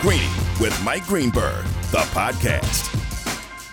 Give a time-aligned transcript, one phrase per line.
[0.00, 2.88] Greeny with Mike Greenberg, the podcast.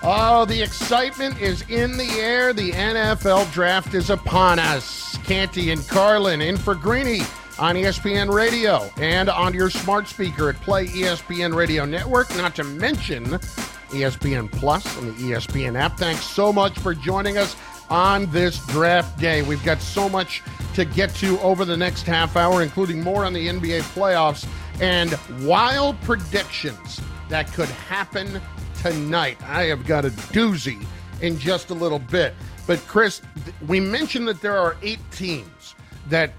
[0.04, 2.52] Oh, the excitement is in the air.
[2.52, 5.18] The NFL draft is upon us.
[5.20, 7.22] Canty and Carlin in for Greeny
[7.58, 12.66] on ESPN Radio and on your smart speaker at Play ESPN Radio Network, not to
[12.66, 15.98] mention ESPN Plus and the ESPN app.
[15.98, 17.56] Thanks so much for joining us
[17.90, 19.44] on this draft day.
[19.44, 23.32] We've got so much to get to over the next half hour, including more on
[23.32, 24.46] the NBA playoffs
[24.80, 28.42] and wild predictions that could happen
[28.82, 29.38] tonight.
[29.44, 30.86] I have got a doozy
[31.22, 32.34] in just a little bit.
[32.68, 33.22] But, Chris,
[33.68, 35.76] we mentioned that there are eight teams
[36.10, 36.34] that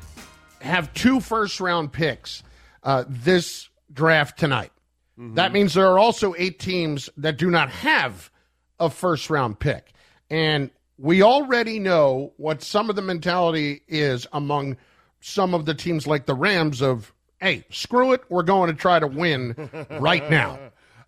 [0.61, 2.43] have two first round picks
[2.83, 4.73] uh, this draft tonight.
[5.19, 5.35] Mm-hmm.
[5.35, 8.31] That means there are also eight teams that do not have
[8.79, 9.93] a first round pick.
[10.31, 14.77] And we already know what some of the mentality is among
[15.21, 18.99] some of the teams like the Rams of hey, screw it, we're going to try
[18.99, 20.59] to win right now.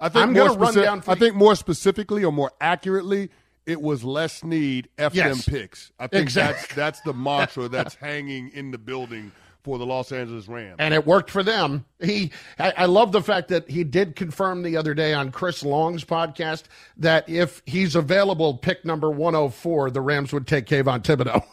[0.00, 1.02] I think I'm going to run down.
[1.06, 3.30] I think more specifically or more accurately,
[3.66, 5.46] it was less need F yes.
[5.46, 5.92] picks.
[5.98, 6.60] I think exactly.
[6.60, 9.30] that's that's the mantra that's hanging in the building
[9.62, 10.76] for the Los Angeles Rams.
[10.78, 11.84] And it worked for them.
[12.00, 15.62] He I, I, love the fact that he did confirm the other day on Chris
[15.62, 16.64] Long's podcast
[16.96, 21.44] that if he's available pick number 104, the Rams would take Kayvon Thibodeaux.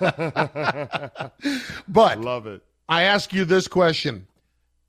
[1.88, 2.62] but love it.
[2.88, 4.26] I ask you this question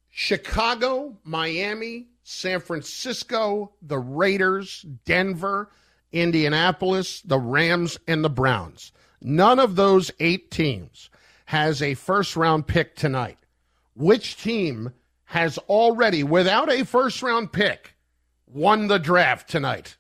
[0.10, 5.70] Chicago, Miami, San Francisco, the Raiders, Denver,
[6.12, 8.92] Indianapolis, the Rams, and the Browns.
[9.22, 11.10] None of those eight teams
[11.46, 13.38] has a first round pick tonight.
[13.96, 14.94] Which team
[15.26, 17.96] has already, without a first round pick,
[18.46, 19.97] won the draft tonight?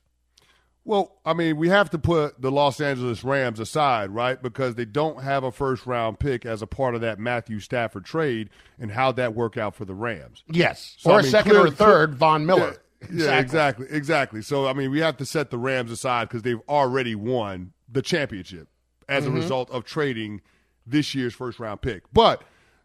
[0.87, 4.41] Well, I mean, we have to put the Los Angeles Rams aside, right?
[4.41, 8.05] Because they don't have a first round pick as a part of that Matthew Stafford
[8.05, 8.49] trade
[8.79, 10.45] and how that work out for the Rams.
[10.49, 10.95] Yes.
[10.97, 12.77] So, or I mean, a second clear, or third, Von Miller.
[13.01, 13.25] Yeah, exactly.
[13.25, 13.87] yeah, exactly.
[13.89, 14.41] Exactly.
[14.41, 18.01] So, I mean, we have to set the Rams aside because they've already won the
[18.01, 18.69] championship
[19.09, 19.35] as mm-hmm.
[19.35, 20.39] a result of trading
[20.85, 22.03] this year's first round pick.
[22.13, 22.43] But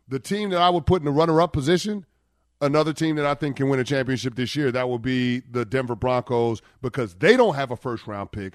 [0.08, 2.04] the team that I would put in the runner up position
[2.62, 5.66] another team that I think can win a championship this year, that will be the
[5.66, 8.54] Denver Broncos because they don't have a first round pick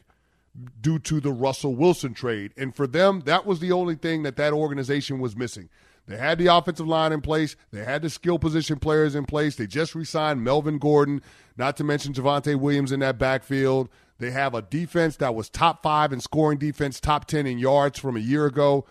[0.81, 2.53] due to the Russell Wilson trade.
[2.57, 5.69] And for them, that was the only thing that that organization was missing.
[6.07, 7.57] They had the offensive line in place.
[7.71, 9.57] They had the skill position players in place.
[9.57, 11.21] They just re-signed Melvin Gordon,
[11.57, 13.89] not to mention Javonte Williams in that backfield.
[14.17, 17.99] They have a defense that was top five in scoring defense, top 10 in yards
[17.99, 18.85] from a year ago.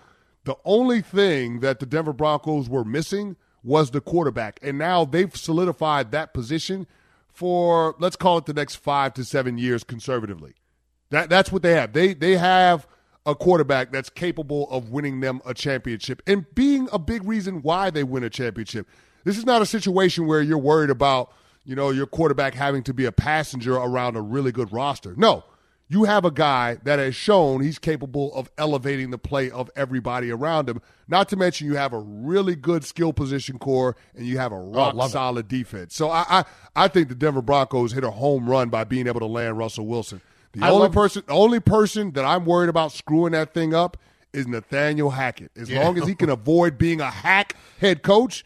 [0.45, 4.61] The only thing that the Denver Broncos were missing was the quarterback.
[4.63, 6.87] And now they've solidified that position
[7.29, 10.55] for, let's call it the next five to seven years conservatively.
[11.11, 11.93] That, that's what they have.
[11.93, 12.87] They, they have
[13.27, 17.91] a quarterback that's capable of winning them a championship and being a big reason why
[17.91, 18.87] they win a championship.
[19.25, 21.33] This is not a situation where you're worried about,
[21.65, 25.15] you know, your quarterback having to be a passenger around a really good roster.
[25.17, 25.45] No,
[25.89, 30.31] you have a guy that has shown he's capable of elevating the play of everybody
[30.31, 30.81] around him.
[31.07, 34.57] Not to mention you have a really good skill position core and you have a
[34.57, 35.49] oh, rock oh, solid it.
[35.49, 35.95] defense.
[35.95, 36.45] So I, I,
[36.75, 39.87] I think the Denver Broncos hit a home run by being able to land Russell
[39.87, 40.21] Wilson.
[40.53, 43.99] The I only person the only person that I'm worried about screwing that thing up
[44.33, 45.51] is Nathaniel Hackett.
[45.57, 45.85] As yeah.
[45.85, 48.45] long as he can avoid being a hack head coach,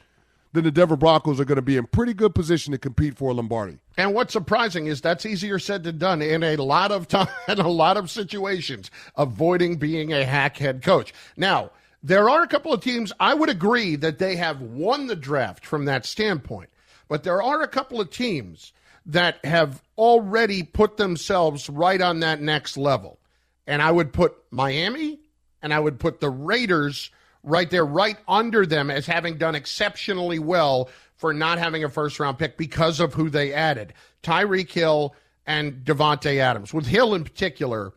[0.53, 3.33] then the Denver Broncos are going to be in pretty good position to compete for
[3.33, 3.79] Lombardi.
[3.97, 7.61] And what's surprising is that's easier said than done in a lot of time, in
[7.61, 11.15] a lot of situations, avoiding being a hack head coach.
[11.37, 11.71] Now,
[12.03, 15.67] there are a couple of teams I would agree that they have won the draft
[15.67, 16.71] from that standpoint,
[17.09, 18.73] but there are a couple of teams
[19.07, 23.19] that have already put themselves right on that next level.
[23.67, 25.21] And I would put Miami
[25.63, 27.11] and I would put the Raiders
[27.43, 32.19] right there, right under them as having done exceptionally well for not having a first
[32.19, 33.93] round pick because of who they added
[34.23, 35.15] Tyreek Hill
[35.47, 36.73] and Davante Adams.
[36.73, 37.93] With Hill in particular,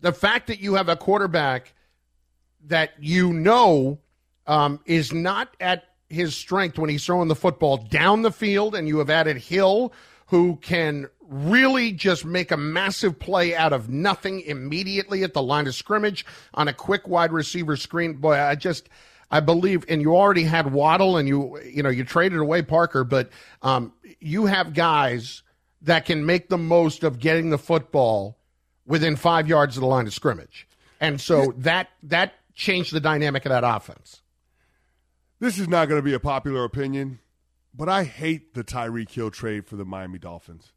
[0.00, 1.74] the fact that you have a quarterback
[2.66, 3.98] that you know
[4.46, 8.86] um, is not at his strength when he's throwing the football down the field, and
[8.86, 9.92] you have added Hill,
[10.26, 15.66] who can really just make a massive play out of nothing immediately at the line
[15.66, 16.24] of scrimmage
[16.54, 18.14] on a quick wide receiver screen.
[18.14, 18.88] Boy, I just
[19.30, 23.04] I believe, and you already had Waddle, and you you know you traded away Parker,
[23.04, 23.30] but
[23.62, 25.42] um, you have guys
[25.82, 28.38] that can make the most of getting the football
[28.86, 30.68] within five yards of the line of scrimmage,
[31.00, 34.22] and so that that changed the dynamic of that offense.
[35.38, 37.18] This is not going to be a popular opinion,
[37.74, 40.72] but I hate the Tyreek Hill trade for the Miami Dolphins.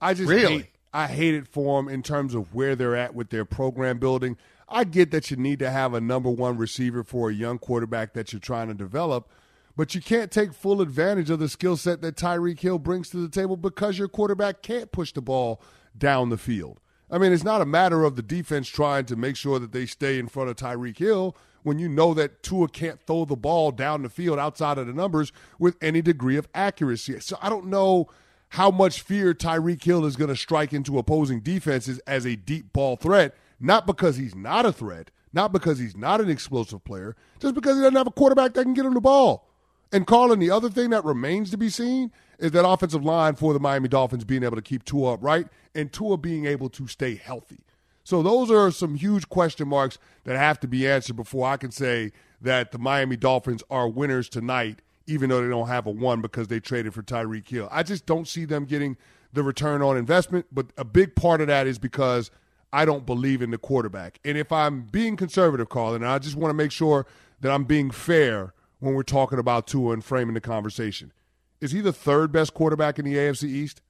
[0.00, 0.58] I just really.
[0.58, 3.98] hate, I hate it for them in terms of where they're at with their program
[3.98, 4.36] building.
[4.68, 8.12] I get that you need to have a number one receiver for a young quarterback
[8.14, 9.30] that you're trying to develop,
[9.76, 13.16] but you can't take full advantage of the skill set that Tyreek Hill brings to
[13.16, 15.62] the table because your quarterback can't push the ball
[15.96, 16.80] down the field.
[17.10, 19.86] I mean, it's not a matter of the defense trying to make sure that they
[19.86, 23.70] stay in front of Tyreek Hill when you know that Tua can't throw the ball
[23.70, 27.18] down the field outside of the numbers with any degree of accuracy.
[27.20, 28.08] So I don't know
[28.50, 32.72] how much fear Tyreek Hill is going to strike into opposing defenses as a deep
[32.72, 37.14] ball threat, not because he's not a threat, not because he's not an explosive player,
[37.38, 39.48] just because he doesn't have a quarterback that can get him the ball.
[39.92, 43.52] And Carlin, the other thing that remains to be seen is that offensive line for
[43.52, 47.14] the Miami Dolphins being able to keep Tua upright and Tua being able to stay
[47.14, 47.60] healthy.
[48.04, 51.70] So those are some huge question marks that have to be answered before I can
[51.70, 56.20] say that the Miami Dolphins are winners tonight, even though they don't have a one
[56.20, 57.68] because they traded for Tyreek Hill.
[57.72, 58.96] I just don't see them getting
[59.32, 62.30] the return on investment, but a big part of that is because
[62.72, 64.20] I don't believe in the quarterback.
[64.24, 67.06] And if I'm being conservative, and I just want to make sure
[67.40, 71.12] that I'm being fair when we're talking about Tua and framing the conversation.
[71.60, 73.82] Is he the third best quarterback in the AFC East?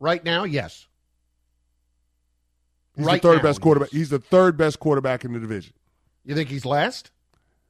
[0.00, 0.86] Right now, yes.
[2.96, 3.90] He's right the third now, best quarterback.
[3.90, 5.74] He's the third best quarterback in the division.
[6.24, 7.10] You think he's last?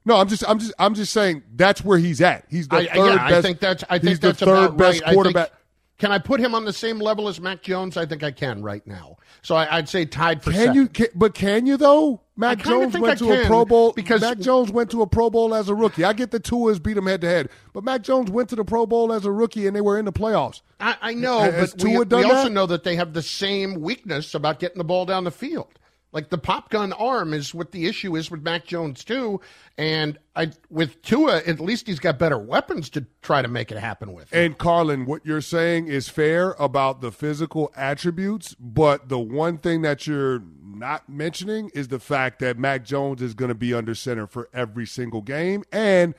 [0.05, 2.47] No, I'm just, I'm just, I'm just saying that's where he's at.
[2.49, 3.33] He's the I, third yeah, best.
[3.33, 3.85] I think that's.
[3.91, 5.09] I think he's the that's third about best right.
[5.09, 5.53] I think- quarterback.
[5.99, 7.97] can I put him on the same level as Mac Jones?
[7.99, 9.19] I think I can right now.
[9.43, 10.75] So I, I'd say tied for Can second.
[10.75, 10.89] you?
[10.89, 12.23] Can, but can you though?
[12.37, 15.29] Mac Jones went I to a Pro Bowl because- Mac Jones went to a Pro
[15.29, 16.05] Bowl as a rookie.
[16.05, 18.65] I get the Tua's beat him head to head, but Mac Jones went to the
[18.65, 20.63] Pro Bowl as a rookie and they were in the playoffs.
[20.81, 23.21] I, I know, Has but we, Tua we done also know that they have the
[23.23, 25.69] same weakness about getting the ball down the field.
[26.13, 29.41] Like the pop gun arm is what the issue is with Mac Jones too,
[29.79, 33.79] and I with Tua at least he's got better weapons to try to make it
[33.79, 34.29] happen with.
[34.33, 39.83] And Carlin, what you're saying is fair about the physical attributes, but the one thing
[39.83, 43.95] that you're not mentioning is the fact that Mac Jones is going to be under
[43.95, 45.63] center for every single game.
[45.71, 46.15] And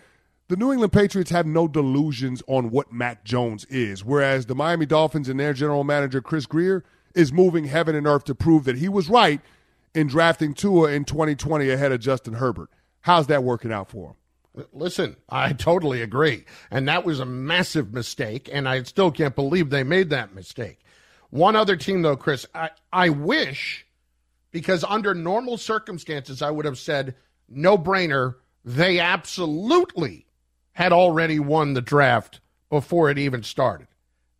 [0.47, 4.85] the New England Patriots have no delusions on what Mac Jones is, whereas the Miami
[4.85, 6.83] Dolphins and their general manager, Chris Grier,
[7.13, 9.41] is moving heaven and earth to prove that he was right
[9.93, 12.69] in drafting Tua in 2020 ahead of Justin Herbert.
[13.01, 14.15] How's that working out for him?
[14.73, 16.45] Listen, I totally agree.
[16.69, 20.79] And that was a massive mistake, and I still can't believe they made that mistake.
[21.29, 23.85] One other team, though, Chris, I, I wish,
[24.51, 27.15] because under normal circumstances, I would have said,
[27.47, 28.35] no brainer,
[28.65, 30.25] they absolutely
[30.73, 33.87] had already won the draft before it even started.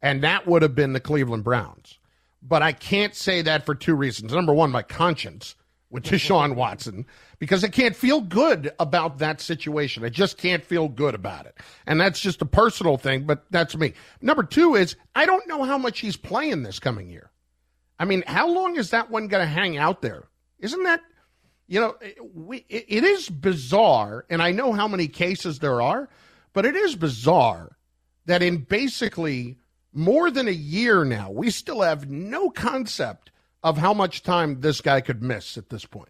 [0.01, 1.99] And that would have been the Cleveland Browns.
[2.41, 4.33] But I can't say that for two reasons.
[4.33, 5.55] Number one, my conscience
[5.91, 7.05] with Deshaun Watson,
[7.37, 10.05] because I can't feel good about that situation.
[10.05, 11.57] I just can't feel good about it.
[11.85, 13.93] And that's just a personal thing, but that's me.
[14.21, 17.29] Number two is I don't know how much he's playing this coming year.
[17.99, 20.23] I mean, how long is that one going to hang out there?
[20.59, 21.01] Isn't that,
[21.67, 21.95] you know,
[22.33, 26.09] we, it, it is bizarre, and I know how many cases there are,
[26.53, 27.77] but it is bizarre
[28.25, 29.57] that in basically
[29.93, 33.31] more than a year now, we still have no concept
[33.63, 36.09] of how much time this guy could miss at this point.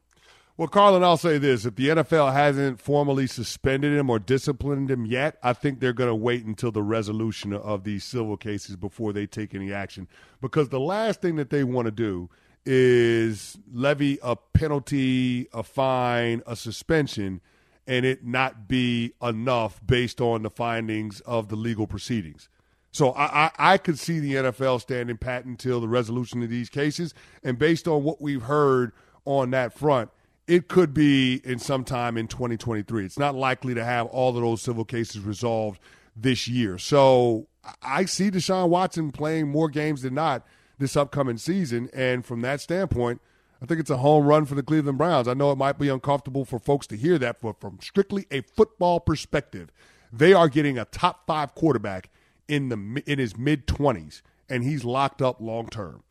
[0.58, 1.66] Well, Carlin, I'll say this.
[1.66, 6.10] If the NFL hasn't formally suspended him or disciplined him yet, I think they're going
[6.10, 10.08] to wait until the resolution of these civil cases before they take any action.
[10.40, 12.30] Because the last thing that they want to do
[12.66, 17.42] is levy a penalty, a fine, a suspension,
[17.88, 22.50] and it not be enough based on the findings of the legal proceedings.
[22.92, 26.70] So I, I, I could see the NFL standing pat until the resolution of these
[26.70, 27.14] cases.
[27.44, 28.92] And based on what we've heard
[29.26, 30.10] on that front,
[30.48, 33.06] it could be in some time in 2023.
[33.06, 35.80] It's not likely to have all of those civil cases resolved
[36.16, 36.78] this year.
[36.78, 37.48] So
[37.82, 40.46] I see Deshaun Watson playing more games than not
[40.78, 41.90] this upcoming season.
[41.94, 43.22] And from that standpoint,
[43.62, 45.28] I think it's a home run for the Cleveland Browns.
[45.28, 48.42] I know it might be uncomfortable for folks to hear that, but from strictly a
[48.42, 49.72] football perspective,
[50.12, 52.10] they are getting a top five quarterback
[52.48, 56.04] in the in his mid twenties, and he's locked up long term.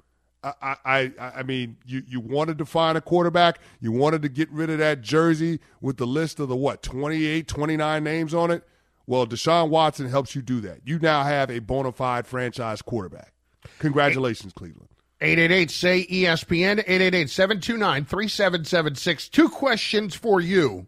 [0.43, 3.59] I, I, I mean, you, you wanted to find a quarterback.
[3.79, 7.47] You wanted to get rid of that jersey with the list of the what 28,
[7.47, 8.67] 29 names on it.
[9.07, 10.81] Well, Deshaun Watson helps you do that.
[10.85, 13.35] You now have a bona fide franchise quarterback.
[13.81, 14.89] Congratulations, Cleveland.
[15.21, 19.29] 888 say ESPN, 888 729 3776.
[19.29, 20.87] Two questions for you.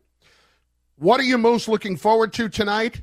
[0.96, 3.02] What are you most looking forward to tonight?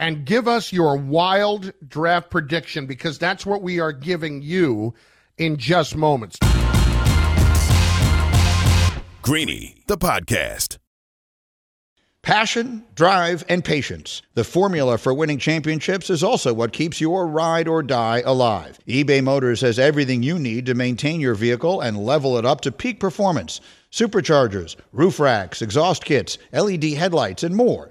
[0.00, 4.94] And give us your wild draft prediction because that's what we are giving you
[5.36, 6.38] in just moments.
[9.20, 10.78] Greeny, the podcast.
[12.22, 14.22] Passion, drive, and patience.
[14.34, 18.78] The formula for winning championships is also what keeps your ride or die alive.
[18.88, 22.72] eBay Motors has everything you need to maintain your vehicle and level it up to
[22.72, 27.90] peak performance superchargers, roof racks, exhaust kits, LED headlights, and more.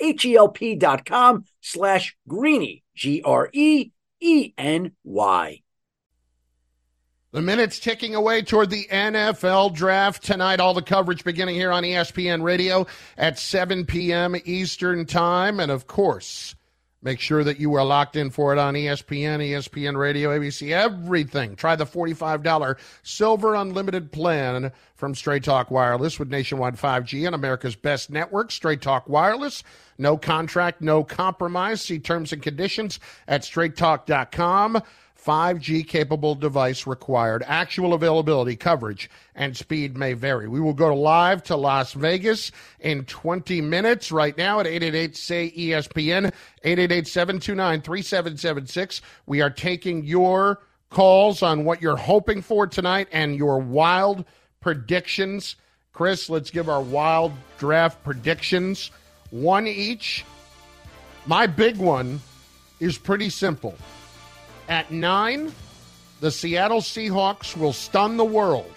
[0.00, 3.90] H-E-L-P dot com slash greeny, G-R-E-E-N-Y.
[7.34, 10.60] The minutes ticking away toward the NFL draft tonight.
[10.60, 12.86] All the coverage beginning here on ESPN Radio
[13.18, 14.36] at 7 p.m.
[14.44, 15.58] Eastern Time.
[15.58, 16.54] And of course,
[17.04, 21.54] make sure that you are locked in for it on ESPN, ESPN Radio, ABC, everything.
[21.54, 27.76] Try the $45 Silver Unlimited plan from Straight Talk Wireless with nationwide 5G and America's
[27.76, 29.62] best network, Straight Talk Wireless.
[29.98, 31.82] No contract, no compromise.
[31.82, 34.82] See terms and conditions at straighttalk.com.
[35.24, 37.42] 5G capable device required.
[37.46, 40.48] Actual availability, coverage, and speed may vary.
[40.48, 45.52] We will go live to Las Vegas in 20 minutes right now at 888 say
[45.56, 49.00] ESPN, 888 729 3776.
[49.26, 54.24] We are taking your calls on what you're hoping for tonight and your wild
[54.60, 55.56] predictions.
[55.92, 58.90] Chris, let's give our wild draft predictions.
[59.30, 60.24] One each.
[61.26, 62.20] My big one
[62.78, 63.74] is pretty simple.
[64.68, 65.52] At nine,
[66.20, 68.72] the Seattle Seahawks will stun the world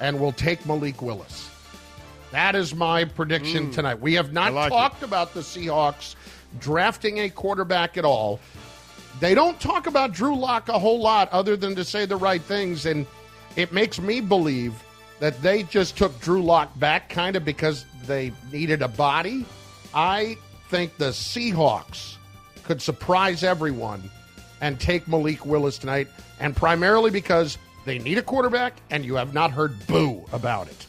[0.00, 1.48] and will take Malik Willis.
[2.32, 3.74] That is my prediction Mm.
[3.74, 4.00] tonight.
[4.00, 6.14] We have not like talked about the Seahawks
[6.58, 8.40] drafting a quarterback at all.
[9.20, 12.42] They don't talk about Drew Lock a whole lot other than to say the right
[12.42, 13.06] things, and
[13.56, 14.72] it makes me believe
[15.18, 19.44] that they just took Drew Lock back kind of because they needed a body.
[19.92, 20.38] I
[20.70, 22.14] think the Seahawks
[22.64, 24.08] could surprise everyone
[24.60, 29.32] and take Malik Willis tonight, and primarily because they need a quarterback, and you have
[29.34, 30.86] not heard boo about it.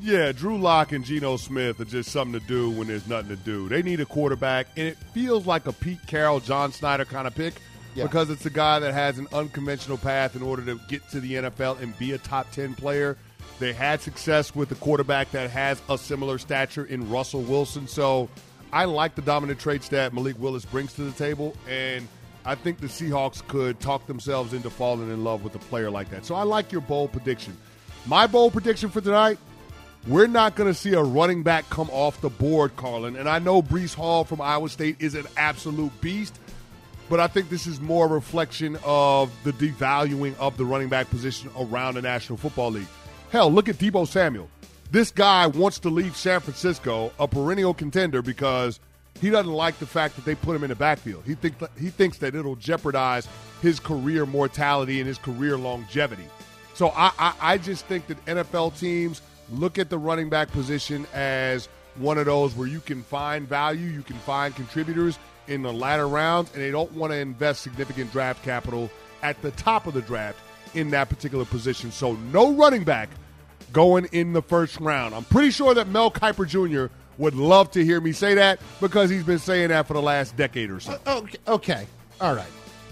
[0.00, 3.36] Yeah, Drew Lock and Geno Smith are just something to do when there's nothing to
[3.36, 3.68] do.
[3.68, 7.34] They need a quarterback, and it feels like a Pete Carroll, John Schneider kind of
[7.34, 7.54] pick
[7.94, 8.04] Yeah.
[8.04, 11.34] because it's a guy that has an unconventional path in order to get to the
[11.36, 13.16] NFL and be a top 10 player.
[13.60, 17.86] They had success with a quarterback that has a similar stature in Russell Wilson.
[17.86, 18.28] So
[18.72, 22.06] I like the dominant traits that Malik Willis brings to the table, and
[22.44, 26.10] I think the Seahawks could talk themselves into falling in love with a player like
[26.10, 26.26] that.
[26.26, 27.56] So I like your bold prediction.
[28.06, 29.38] My bold prediction for tonight
[30.06, 33.16] we're not going to see a running back come off the board, Carlin.
[33.16, 36.38] And I know Breece Hall from Iowa State is an absolute beast,
[37.08, 41.08] but I think this is more a reflection of the devaluing of the running back
[41.08, 42.86] position around the National Football League.
[43.30, 44.48] Hell, look at Deebo Samuel.
[44.90, 48.78] This guy wants to leave San Francisco, a perennial contender, because
[49.20, 51.24] he doesn't like the fact that they put him in the backfield.
[51.24, 53.28] He think he thinks that it'll jeopardize
[53.62, 56.26] his career mortality and his career longevity.
[56.74, 61.06] So I, I, I just think that NFL teams look at the running back position
[61.14, 65.72] as one of those where you can find value, you can find contributors in the
[65.72, 68.90] latter rounds, and they don't want to invest significant draft capital
[69.22, 70.38] at the top of the draft
[70.74, 71.92] in that particular position.
[71.92, 73.08] So no running back,
[73.72, 75.14] going in the first round.
[75.14, 76.92] I'm pretty sure that Mel Kiper Jr.
[77.18, 80.36] would love to hear me say that because he's been saying that for the last
[80.36, 80.98] decade or so.
[81.06, 81.86] Okay, okay.
[82.20, 82.46] All right.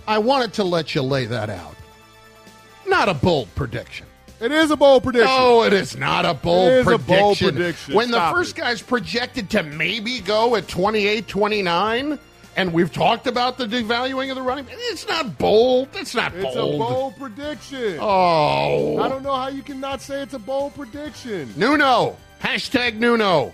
[0.07, 1.77] I wanted to let you lay that out.
[2.87, 4.07] Not a bold prediction.
[4.41, 5.29] It is a bold prediction.
[5.29, 7.17] No, it is not a bold is a prediction.
[7.17, 7.95] bold prediction.
[7.95, 8.61] When Stop the first it.
[8.61, 12.19] guy's projected to maybe go at 28 29,
[12.57, 15.89] and we've talked about the devaluing of the running back, it's not bold.
[15.95, 16.75] It's not It's bold.
[16.75, 17.99] It's a bold prediction.
[18.01, 18.99] Oh.
[18.99, 21.53] I don't know how you cannot say it's a bold prediction.
[21.57, 22.17] Nuno.
[22.43, 23.53] Hashtag Nuno.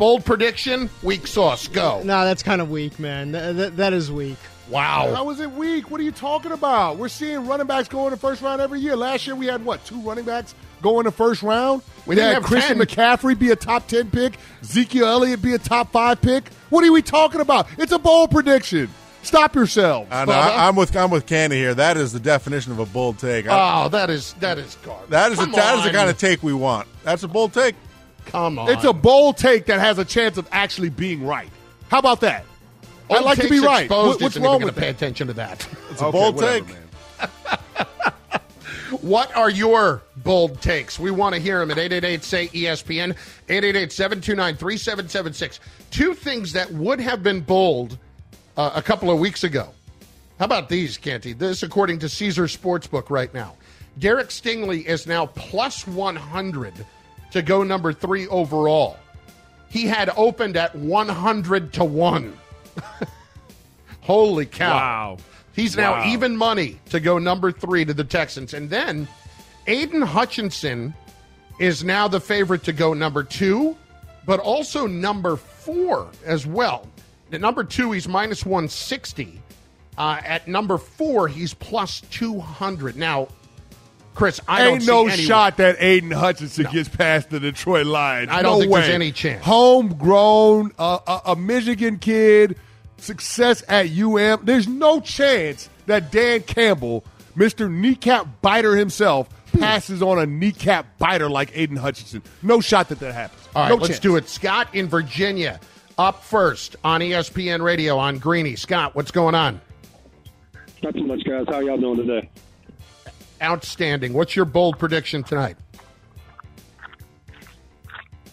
[0.00, 1.68] Bold prediction, weak sauce.
[1.68, 2.00] Go.
[2.02, 3.32] No, that's kind of weak, man.
[3.32, 4.38] Th- th- that is weak.
[4.70, 5.12] Wow.
[5.14, 5.90] How is it weak?
[5.90, 6.96] What are you talking about?
[6.96, 8.96] We're seeing running backs go in the first round every year.
[8.96, 11.82] Last year we had what two running backs go in the first round?
[12.06, 12.86] We We didn't had have Christian 10.
[12.86, 16.48] McCaffrey be a top ten pick, Ezekiel Elliott be a top five pick.
[16.70, 17.66] What are we talking about?
[17.76, 18.88] It's a bold prediction.
[19.22, 20.08] Stop yourselves.
[20.10, 21.74] I know, I, am with I'm with Canty here.
[21.74, 23.46] That is the definition of a bold take.
[23.46, 25.10] I- Oh, that is that is garbage.
[25.10, 26.88] That is a, that is the kind of take we want.
[27.04, 27.74] That's a bold take.
[28.30, 28.70] Come on.
[28.70, 31.50] It's a bold take that has a chance of actually being right.
[31.90, 32.44] How about that?
[33.10, 33.84] I'd like to be right.
[33.86, 34.96] Exposed What- what's isn't wrong even with gonna pay that?
[34.96, 35.66] attention to that.
[35.90, 36.64] It's a bold take.
[39.02, 40.98] What are your bold takes?
[40.98, 43.10] We want to hear them at 888 say ESPN,
[43.48, 45.60] 888 729 3776.
[45.90, 47.96] Two things that would have been bold
[48.56, 49.70] uh, a couple of weeks ago.
[50.40, 51.32] How about these, Canty?
[51.32, 53.54] This, according to Caesar Sportsbook right now.
[53.98, 56.74] Derek Stingley is now plus 100
[57.32, 58.98] to go number three overall.
[59.68, 62.36] He had opened at 100 to 1.
[64.00, 64.74] Holy cow.
[64.74, 65.16] Wow.
[65.54, 66.06] He's now Wow.
[66.08, 68.54] even money to go number three to the Texans.
[68.54, 69.06] And then
[69.66, 70.94] Aidan Hutchinson
[71.58, 73.76] is now the favorite to go number two,
[74.24, 76.88] but also number four as well.
[77.32, 79.40] At number two, he's minus 160.
[79.98, 82.96] Uh, at number four, he's plus 200.
[82.96, 83.28] Now,
[84.20, 87.86] Chris, I don't Ain't see no any- shot that Aidan Hutchinson gets past the Detroit
[87.86, 88.28] Lions.
[88.30, 89.42] I don't No think there's any chance.
[89.44, 92.56] Homegrown, uh, a, a Michigan kid,
[92.98, 94.40] success at UM.
[94.44, 97.02] There's no chance that Dan Campbell,
[97.34, 97.70] Mr.
[97.70, 99.26] Kneecap Biter himself,
[99.58, 102.22] passes on a kneecap biter like Aidan Hutchinson.
[102.42, 103.48] No shot that that happens.
[103.56, 104.00] All right, no let's chance.
[104.00, 104.28] do it.
[104.28, 105.58] Scott in Virginia,
[105.98, 108.54] up first on ESPN Radio on Greeny.
[108.56, 109.60] Scott, what's going on?
[110.82, 111.46] Not too much, guys.
[111.48, 112.28] How y'all doing today?
[113.42, 114.12] Outstanding.
[114.12, 115.56] What's your bold prediction tonight?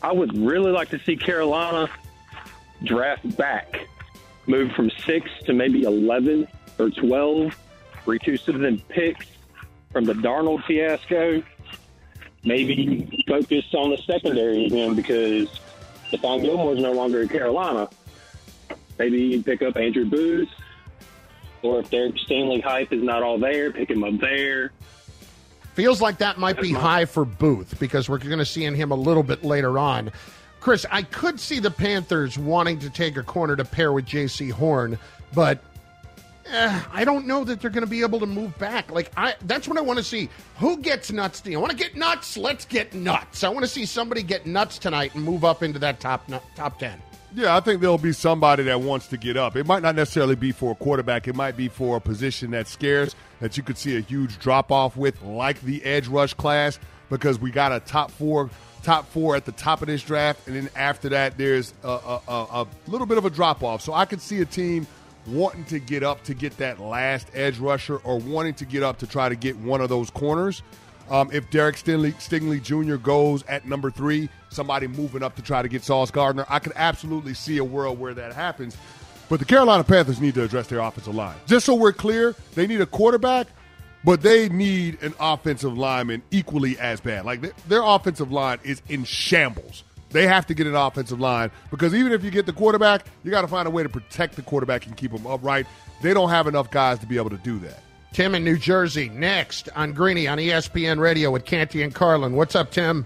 [0.01, 1.89] I would really like to see Carolina
[2.83, 3.87] draft back,
[4.45, 7.57] move from six to maybe eleven or twelve,
[8.05, 9.25] reduce it in picks
[9.91, 11.41] from the Darnold fiasco.
[12.43, 15.59] Maybe focus on the secondary again because
[16.11, 17.89] Stephon Gilmore's no longer in Carolina.
[18.99, 20.49] Maybe you pick up Andrew Booth,
[21.61, 24.71] or if Derek Stingley hype is not all there, pick him up there.
[25.77, 28.89] Feels like that might be high for Booth because we're going to see in him
[28.89, 30.11] a little bit later on.
[30.59, 34.51] Chris, I could see the Panthers wanting to take a corner to pair with Jaycee
[34.51, 34.97] Horn,
[35.35, 35.59] but
[36.47, 38.89] eh, I don't know that they're going to be able to move back.
[38.89, 40.29] Like I, that's what I want to see.
[40.57, 41.43] Who gets nuts?
[41.45, 42.37] I want to get nuts.
[42.37, 43.43] Let's get nuts.
[43.43, 46.79] I want to see somebody get nuts tonight and move up into that top top
[46.79, 46.99] ten.
[47.35, 49.55] Yeah, I think there'll be somebody that wants to get up.
[49.55, 51.27] It might not necessarily be for a quarterback.
[51.27, 54.71] It might be for a position that's scarce that you could see a huge drop
[54.71, 58.49] off with, like the edge rush class, because we got a top four,
[58.81, 62.21] top four at the top of this draft, and then after that, there's a, a,
[62.27, 63.81] a, a little bit of a drop off.
[63.81, 64.87] So I could see a team
[65.27, 68.99] wanting to get up to get that last edge rusher, or wanting to get up
[68.99, 70.63] to try to get one of those corners.
[71.09, 72.95] Um, if Derek Stingley, Stingley Jr.
[72.95, 76.73] goes at number three, somebody moving up to try to get Sauce Gardner, I could
[76.75, 78.75] absolutely see a world where that happens.
[79.29, 81.35] But the Carolina Panthers need to address their offensive line.
[81.47, 83.47] Just so we're clear, they need a quarterback,
[84.03, 87.25] but they need an offensive lineman equally as bad.
[87.25, 89.83] Like th- their offensive line is in shambles.
[90.11, 93.31] They have to get an offensive line because even if you get the quarterback, you
[93.31, 95.67] got to find a way to protect the quarterback and keep him upright.
[96.01, 97.79] They don't have enough guys to be able to do that.
[98.17, 102.33] Tim in New Jersey next on Greeny on ESPN Radio with Canty and Carlin.
[102.33, 103.05] What's up, Tim?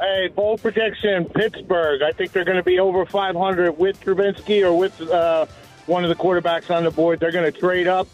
[0.00, 2.02] Hey, bold prediction: Pittsburgh.
[2.02, 5.46] I think they're going to be over 500 with Trubinsky or with uh,
[5.86, 7.20] one of the quarterbacks on the board.
[7.20, 8.08] They're going to trade up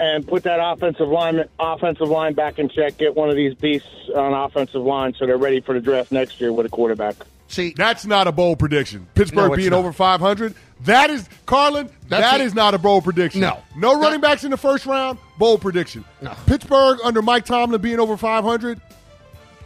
[0.00, 2.96] and put that offensive line offensive line back in check.
[2.96, 6.40] Get one of these beasts on offensive line so they're ready for the draft next
[6.40, 7.14] year with a quarterback.
[7.52, 9.06] See, That's not a bold prediction.
[9.14, 9.78] Pittsburgh No, being not.
[9.78, 10.54] over 500.
[10.84, 13.40] That is, Carlin, That's that is not a bold prediction.
[13.42, 13.58] No.
[13.76, 16.04] No That- running backs in the first round, bold prediction.
[16.20, 16.32] No.
[16.46, 18.80] Pittsburgh under Mike Tomlin being over 500,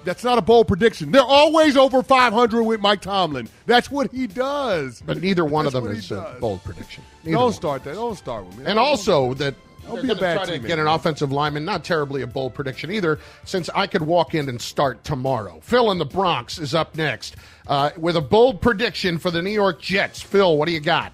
[0.04, 1.10] that's not a bold prediction.
[1.12, 3.48] They're always over 500 with Mike Tomlin.
[3.66, 5.02] That's what he does.
[5.06, 7.02] but neither one of them is a bold prediction.
[7.24, 7.52] Neither Don't one.
[7.52, 7.94] start that.
[7.94, 8.64] Don't start with me.
[8.66, 9.54] And also that
[9.92, 11.64] They're be a bad try to get an offensive lineman.
[11.64, 15.60] Not terribly a bold prediction either, since I could walk in and start tomorrow.
[15.62, 19.50] Phil in the Bronx is up next uh, with a bold prediction for the New
[19.50, 20.20] York Jets.
[20.20, 21.12] Phil, what do you got?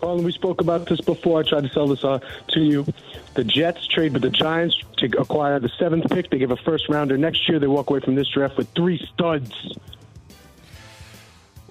[0.00, 1.40] Carlin, we spoke about this before.
[1.40, 2.86] I tried to sell this uh, to you.
[3.34, 6.30] The Jets trade with the Giants to acquire the seventh pick.
[6.30, 7.58] They give a first rounder next year.
[7.58, 9.78] They walk away from this draft with three studs.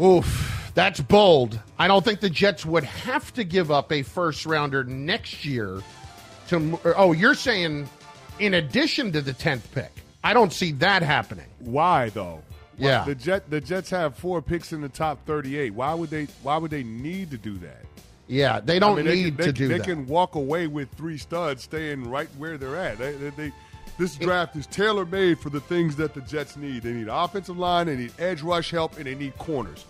[0.02, 1.60] Oof, that's bold.
[1.78, 5.82] I don't think the Jets would have to give up a first rounder next year
[6.48, 6.80] to.
[6.96, 7.90] Oh, you're saying
[8.40, 9.92] in addition to the tenth pick?
[10.24, 11.48] I don't see that happening.
[11.60, 12.42] Why though?
[12.78, 13.04] Yeah.
[13.04, 15.74] the Jet the Jets have four picks in the top thirty-eight.
[15.74, 16.26] Why would they?
[16.44, 17.84] Why would they need to do that?
[18.28, 19.88] Yeah, they don't I mean, they need can, they, to do They that.
[19.88, 23.00] They can walk away with three studs, staying right where they're at.
[23.00, 23.54] They, they, they-
[23.98, 26.84] this draft is tailor made for the things that the Jets need.
[26.84, 29.84] They need offensive line, they need edge rush help, and they need corners.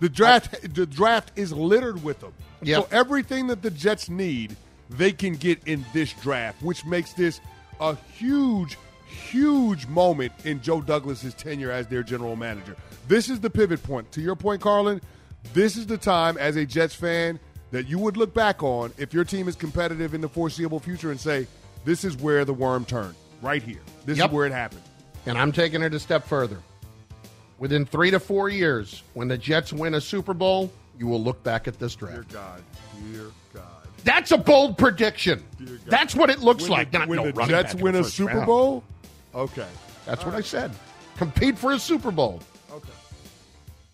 [0.00, 2.32] The draft, the draft is littered with them.
[2.62, 2.82] Yep.
[2.82, 4.56] So everything that the Jets need,
[4.90, 7.40] they can get in this draft, which makes this
[7.80, 12.76] a huge, huge moment in Joe Douglas's tenure as their general manager.
[13.08, 14.10] This is the pivot point.
[14.12, 15.00] To your point, Carlin,
[15.54, 17.38] this is the time as a Jets fan
[17.70, 21.10] that you would look back on if your team is competitive in the foreseeable future
[21.10, 21.46] and say,
[21.84, 23.80] this is where the worm turned, right here.
[24.04, 24.28] This Yep.
[24.30, 24.82] is where it happened.
[25.24, 26.58] And I'm taking it a step further.
[27.58, 31.42] Within three to four years, when the Jets win a Super Bowl, you will look
[31.42, 32.32] back at this Dear draft.
[32.32, 32.62] God.
[33.12, 33.62] Dear God.
[34.04, 35.42] That's a bold prediction.
[35.58, 35.80] Dear God.
[35.86, 36.90] That's what it looks When like.
[36.90, 38.46] the, Not when no the Jets win a Super round.
[38.46, 38.84] Bowl?
[39.34, 39.66] Okay.
[40.04, 40.70] That's what I said.
[41.16, 42.40] Compete for a Super Bowl.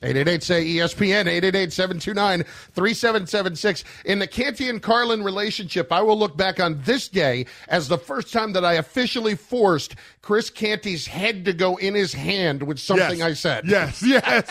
[0.03, 0.11] Okay.
[0.11, 2.43] 888 say ESPN, 888 729
[2.75, 3.85] 3776.
[4.05, 7.99] In the Canty and Carlin relationship, I will look back on this day as the
[7.99, 12.79] first time that I officially forced Chris Canty's head to go in his hand with
[12.79, 13.23] something Yes.
[13.29, 13.65] I said.
[13.67, 14.49] Yes, yes.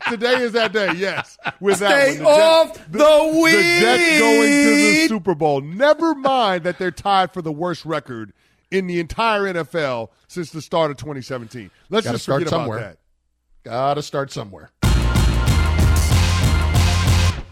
[0.08, 0.92] Today is that day.
[0.94, 2.32] Yes, with that Stay one.
[2.34, 5.06] The off Jets, the The Jets going to the.
[5.08, 5.60] Super Bowl.
[5.60, 8.32] Never mind that they're tied for the worst record
[8.70, 11.70] in the entire NFL since the start of 2017.
[11.90, 12.78] Let's Gotta just start forget somewhere.
[12.78, 12.98] about that.
[13.64, 14.70] Gotta start somewhere.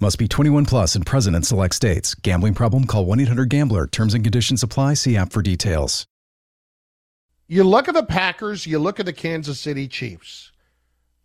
[0.00, 2.14] Must be 21 plus and present in select states.
[2.14, 2.86] Gambling problem?
[2.86, 3.86] Call 1 800 Gambler.
[3.88, 4.94] Terms and conditions apply.
[4.94, 6.06] See app for details.
[7.48, 10.52] You look at the Packers, you look at the Kansas City Chiefs.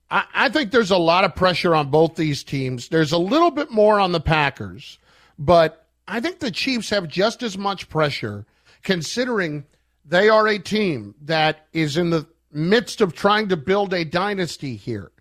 [0.09, 2.87] I, I think there's a lot of pressure on both these teams.
[2.87, 4.97] There's a little bit more on the Packers,
[5.37, 8.45] but I think the Chiefs have just as much pressure
[8.81, 9.65] considering
[10.05, 14.75] they are a team that is in the midst of trying to build a dynasty
[14.75, 15.11] here.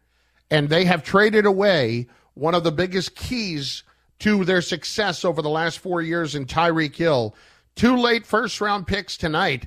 [0.51, 3.83] And they have traded away one of the biggest keys
[4.21, 7.35] to their success over the last four years in Tyreek Hill.
[7.75, 9.67] Two late first round picks tonight,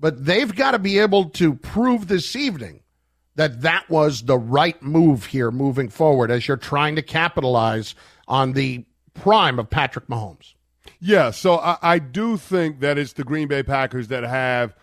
[0.00, 2.80] but they've got to be able to prove this evening
[3.36, 7.94] that that was the right move here moving forward as you're trying to capitalize
[8.28, 10.54] on the prime of Patrick Mahomes.
[11.00, 14.74] Yeah, so I, I do think that it's the Green Bay Packers that have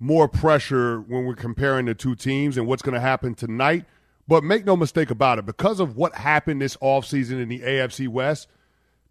[0.00, 3.84] more pressure when we're comparing the two teams and what's going to happen tonight.
[4.28, 8.06] But make no mistake about it, because of what happened this offseason in the AFC
[8.08, 8.46] West,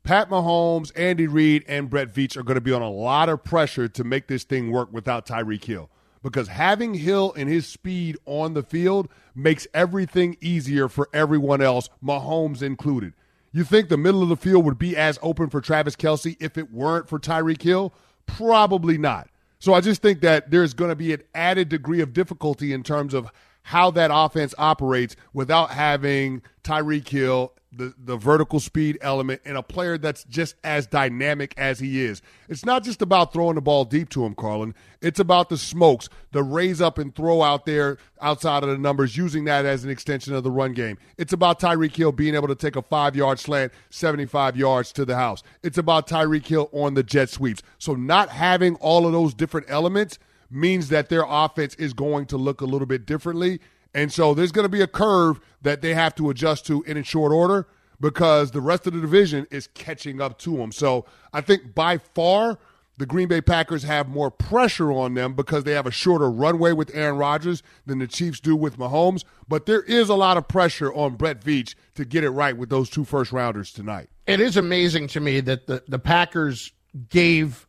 [0.04, 3.44] Pat Mahomes, Andy Reid, and Brett Veach are going to be on a lot of
[3.44, 5.90] pressure to make this thing work without Tyreek Hill.
[6.24, 11.90] Because having Hill and his speed on the field makes everything easier for everyone else,
[12.04, 13.14] Mahomes included.
[13.52, 16.58] You think the middle of the field would be as open for Travis Kelce if
[16.58, 17.94] it weren't for Tyreek Hill?
[18.28, 19.30] Probably not.
[19.60, 22.84] So I just think that there's going to be an added degree of difficulty in
[22.84, 23.32] terms of
[23.68, 29.62] how that offense operates without having Tyreek Hill, the, the vertical speed element, and a
[29.62, 32.22] player that's just as dynamic as he is.
[32.48, 34.74] It's not just about throwing the ball deep to him, Carlin.
[35.02, 39.18] It's about the smokes, the raise up and throw out there outside of the numbers,
[39.18, 40.98] using that as an extension of the run game.
[41.18, 45.04] It's about Tyreek Hill being able to take a five yard slant 75 yards to
[45.04, 45.44] the house.
[45.62, 47.64] It's about Tyreek Hill on the jet sweeps.
[47.80, 50.20] So not having all of those different elements
[50.50, 53.60] means that their offense is going to look a little bit differently.
[53.94, 56.98] And so there's going to be a curve that they have to adjust to in
[56.98, 57.68] a short order.
[58.00, 60.72] because the rest of the division is catching up to them.
[60.72, 62.60] So I think by far
[62.98, 66.72] the Green Bay Packers have more pressure on them because they have a shorter runway
[66.72, 69.24] with Aaron Rodgers than the Chiefs do with Mahomes.
[69.48, 72.70] But there is a lot of pressure on Brett Veach to get it right with
[72.70, 74.10] those two first rounders tonight.
[74.26, 76.72] It is amazing to me that the, the Packers
[77.10, 77.68] gave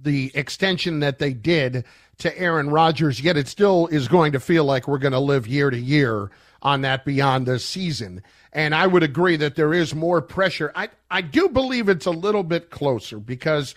[0.00, 1.84] the extension that they did
[2.18, 5.46] to Aaron Rodgers, yet it still is going to feel like we're going to live
[5.46, 6.30] year to year
[6.62, 8.22] on that beyond this season.
[8.52, 10.72] And I would agree that there is more pressure.
[10.74, 13.74] I, I do believe it's a little bit closer because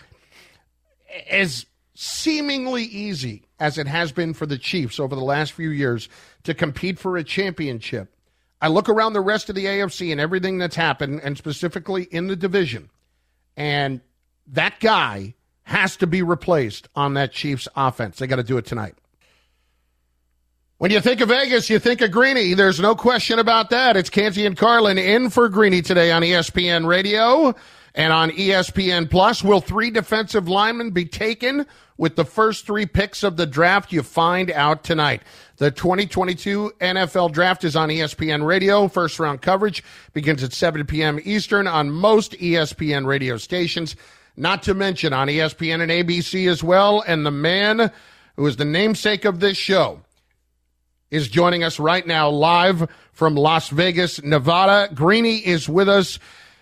[1.28, 6.08] as seemingly easy as it has been for the Chiefs over the last few years
[6.44, 8.14] to compete for a championship,
[8.62, 12.26] I look around the rest of the AFC and everything that's happened, and specifically in
[12.26, 12.90] the division,
[13.56, 14.00] and
[14.46, 18.18] that guy has to be replaced on that Chiefs offense.
[18.18, 18.94] They got to do it tonight.
[20.78, 22.54] When you think of Vegas, you think of Greeny.
[22.54, 23.98] There's no question about that.
[23.98, 27.54] It's Canty and Carlin in for Greeny today on ESPN Radio
[27.94, 29.44] and on ESPN Plus.
[29.44, 31.66] Will three defensive linemen be taken
[31.98, 33.92] with the first three picks of the draft?
[33.92, 35.22] You find out tonight.
[35.58, 38.88] The 2022 NFL Draft is on ESPN Radio.
[38.88, 41.20] First round coverage begins at 7 p.m.
[41.24, 43.96] Eastern on most ESPN radio stations,
[44.36, 47.02] not to mention on ESPN and ABC as well.
[47.06, 47.90] And the man
[48.36, 50.00] who is the namesake of this show
[51.10, 54.88] is joining us right now live from Las Vegas, Nevada.
[54.94, 56.18] Greeny is with us.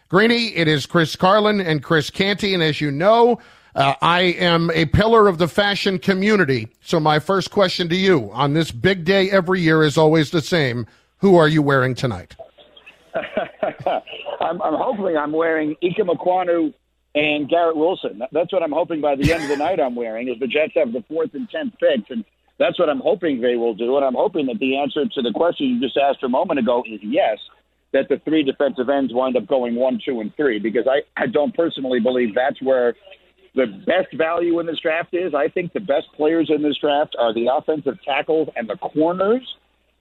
[0.08, 2.54] Greeny, it is Chris Carlin and Chris Canty.
[2.54, 3.38] And as you know,
[3.74, 6.68] uh, I am a pillar of the fashion community.
[6.80, 10.42] So my first question to you on this big day every year is always the
[10.42, 10.86] same.
[11.18, 12.34] Who are you wearing tonight?
[14.40, 16.72] I'm, I'm hoping I'm wearing Ikem Ekwonu
[17.18, 18.22] and Garrett Wilson.
[18.30, 20.74] That's what I'm hoping by the end of the night I'm wearing is the Jets
[20.76, 22.08] have the fourth and tenth picks.
[22.10, 22.24] And
[22.58, 23.96] that's what I'm hoping they will do.
[23.96, 26.84] And I'm hoping that the answer to the question you just asked a moment ago
[26.86, 27.38] is yes,
[27.92, 31.26] that the three defensive ends wind up going one, two, and three, because I, I
[31.26, 32.94] don't personally believe that's where
[33.56, 35.34] the best value in this draft is.
[35.34, 39.42] I think the best players in this draft are the offensive tackles and the corners.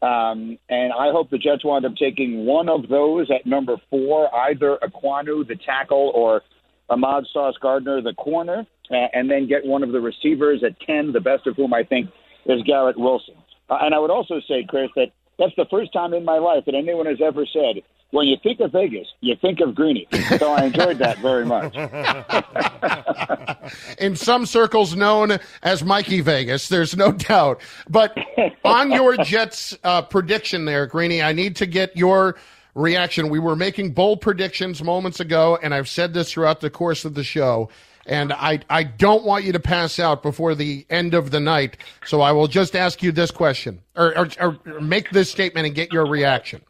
[0.04, 4.30] Um, and I hope the Jets wind up taking one of those at number four,
[4.36, 6.44] either Ekwonu, the tackle, or
[6.90, 11.12] Ahmad Sauce Gardner, the corner, uh, and then get one of the receivers at 10,
[11.12, 12.10] the best of whom I think
[12.46, 13.36] is Garrett Wilson.
[13.70, 16.66] Uh, and I would also say, Chris, that that's the first time in my life
[16.66, 20.08] that anyone has ever said, when you think of Vegas, you think of Greeny.
[20.38, 21.76] So I enjoyed that very much.
[24.00, 27.62] in some circles known as Mikey Vegas, there's no doubt.
[27.90, 28.18] But
[28.64, 32.38] on your Jets uh, prediction there, Greeny, I need to get your
[32.78, 33.30] reaction.
[33.30, 37.14] We were making bold predictions moments ago, and I've said this throughout the course of
[37.14, 37.70] the show
[38.08, 41.78] and I, I don't want you to pass out before the end of the night.
[42.06, 45.76] So I will just ask you this question or, or, or make this statement and
[45.76, 46.62] get your reaction.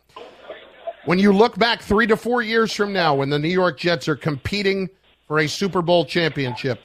[1.05, 4.07] When you look back three to four years from now, when the New York Jets
[4.07, 4.89] are competing
[5.27, 6.83] for a Super Bowl championship,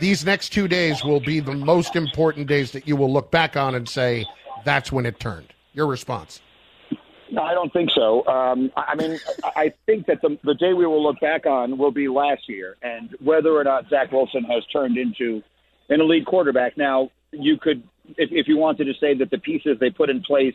[0.00, 3.56] these next two days will be the most important days that you will look back
[3.56, 4.26] on and say,
[4.64, 5.54] that's when it turned.
[5.72, 6.40] Your response.
[7.30, 8.26] No, I don't think so.
[8.26, 11.90] Um, I mean, I think that the, the day we will look back on will
[11.90, 15.42] be last year and whether or not Zach Wilson has turned into
[15.88, 16.76] an elite quarterback.
[16.76, 17.82] Now, you could,
[18.16, 20.54] if, if you wanted to say that the pieces they put in place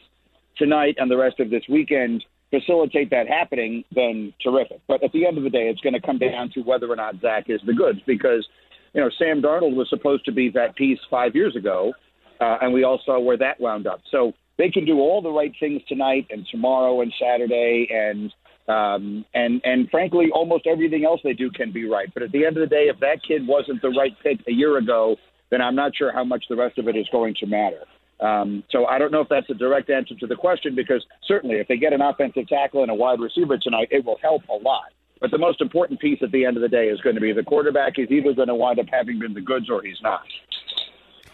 [0.58, 4.80] tonight and the rest of this weekend facilitate that happening, then terrific.
[4.88, 6.96] But at the end of the day, it's going to come down to whether or
[6.96, 8.48] not Zach is the goods because,
[8.94, 11.94] you know, Sam Darnold was supposed to be that piece five years ago,
[12.40, 14.02] uh, and we all saw where that wound up.
[14.12, 18.34] So, they can do all the right things tonight and tomorrow and Saturday and
[18.68, 22.08] um, and and frankly, almost everything else they do can be right.
[22.14, 24.54] But at the end of the day, if that kid wasn't the right pick a
[24.54, 25.18] year ago,
[25.52, 27.84] then I'm not sure how much the rest of it is going to matter.
[28.22, 31.58] Um, so I don't know if that's a direct answer to the question because certainly
[31.58, 34.56] if they get an offensive tackle and a wide receiver tonight, it will help a
[34.64, 34.94] lot.
[35.20, 37.34] But the most important piece at the end of the day is going to be
[37.34, 37.94] the quarterback.
[37.96, 40.22] He's either going to wind up having been the goods or he's not.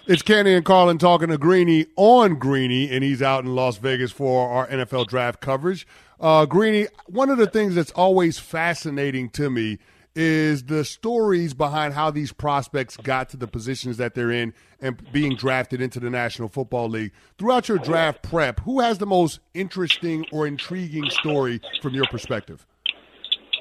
[0.10, 4.12] It's Canty and Carlin talking to Greeny on Greeny, and he's out in Las Vegas
[4.12, 5.86] for our NFL draft coverage.
[6.20, 9.78] Uh, Greeny, one of the things that's always fascinating to me
[10.16, 15.00] is the stories behind how these prospects got to the positions that they're in and
[15.12, 17.12] being drafted into the National Football League.
[17.38, 22.66] Throughout your draft prep, who has the most interesting or intriguing story from your perspective?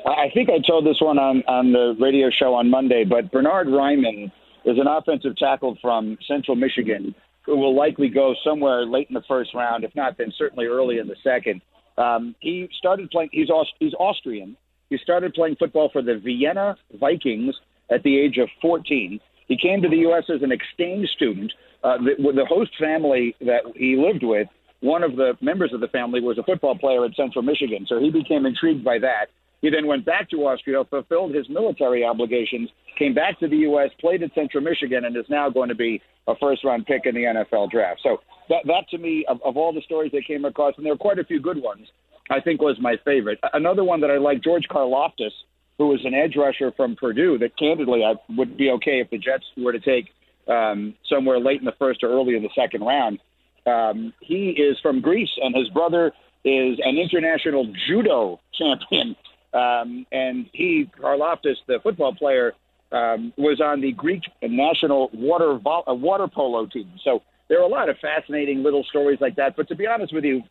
[0.07, 3.67] I think I told this one on, on the radio show on Monday, but Bernard
[3.67, 4.33] Raimann
[4.69, 7.15] is an offensive tackle from Central Michigan
[7.49, 10.99] who will likely go somewhere late in the first round, if not, then certainly early
[10.99, 11.63] in the second.
[11.97, 13.31] Um, he started playing.
[13.33, 14.57] He's Aust- he's Austrian.
[14.91, 17.55] He started playing football for the Vienna Vikings
[17.91, 19.19] at the age of 14.
[19.49, 20.25] He came to the U.S.
[20.29, 21.53] as an exchange student.
[21.83, 24.49] Uh, the, the host family that he lived with,
[24.81, 27.99] one of the members of the family was a football player at Central Michigan, so
[27.99, 29.27] he became intrigued by that.
[29.61, 33.91] He then went back to Austria, fulfilled his military obligations, came back to the U.S.,
[34.01, 37.15] played at Central Michigan, and is now going to be a first round pick in
[37.15, 38.01] the NFL draft.
[38.03, 38.19] So
[38.49, 40.99] that, that to me, of, of all the stories that came across, and there are
[40.99, 41.87] quite a few good ones,
[42.31, 43.39] I think was my favorite.
[43.53, 45.33] Another one that I like, George Karlaftis,
[45.79, 49.19] who was an edge rusher from Purdue, that candidly I would be okay if the
[49.19, 50.11] Jets were to take
[50.49, 53.19] um, somewhere late in the first or early in the second round.
[53.67, 56.13] Um, he is from Greece, and his brother
[56.45, 59.17] is an international judo champion.
[59.53, 62.53] Um, and he, Karlaftis, the football player,
[62.93, 66.91] um, was on the Greek national water vo- uh, water polo team.
[67.05, 69.57] So there are a lot of fascinating little stories like that.
[69.57, 70.43] But to be honest with you,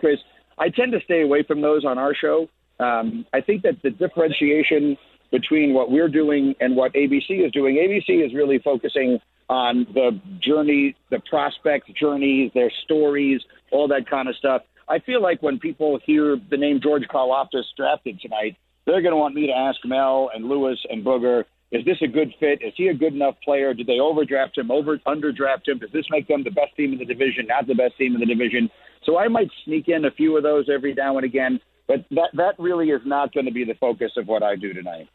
[0.00, 0.18] Chris,
[0.58, 2.48] I tend to stay away from those on our show.
[2.78, 4.96] Um, I think that the differentiation
[5.30, 10.20] between what we're doing and what ABC is doing, ABC is really focusing on the
[10.40, 14.62] journey, the prospect journeys, their stories, all that kind of stuff.
[14.88, 19.18] I feel like when people hear the name George Karlaftis drafted tonight, they're going to
[19.18, 22.62] want me to ask Mel and Lewis and Booger, is this a good fit?
[22.62, 23.74] Is he a good enough player?
[23.74, 25.78] Did they overdraft him, over underdraft him?
[25.78, 28.20] Does this make them the best team in the division, not the best team in
[28.20, 28.70] the division?
[29.04, 32.30] So I might sneak in a few of those every now and again, but that
[32.34, 35.08] that really is not going to be the focus of what I do tonight.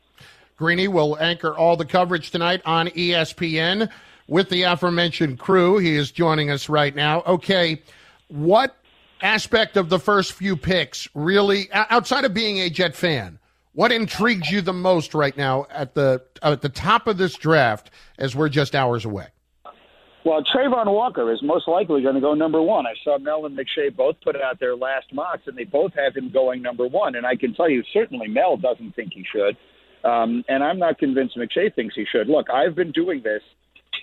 [0.58, 3.90] Greeny will anchor all the coverage tonight on ESPN
[4.28, 5.78] with the aforementioned crew.
[5.78, 7.22] He is joining us right now.
[7.22, 7.82] Okay,
[8.28, 8.76] what
[9.22, 13.40] aspect of the first few picks really, outside of being a Jet fan,
[13.74, 17.90] what intrigues you the most right now at the at the top of this draft
[18.18, 19.28] as we're just hours away?
[20.24, 22.86] Well, Travon Walker is most likely going to go number one.
[22.86, 26.16] I saw Mel and McShay both put out their last mocks, and they both have
[26.16, 27.16] him going number one.
[27.16, 29.58] And I can tell you, certainly Mel doesn't think he should,
[30.04, 32.28] um, and I'm not convinced McShay thinks he should.
[32.28, 33.42] Look, I've been doing this,